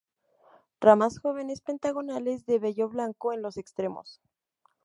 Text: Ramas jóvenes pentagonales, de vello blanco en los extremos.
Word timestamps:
Ramas 0.79 1.19
jóvenes 1.19 1.61
pentagonales, 1.61 2.47
de 2.47 2.57
vello 2.57 2.89
blanco 2.89 3.33
en 3.33 3.43
los 3.43 3.57
extremos. 3.57 4.19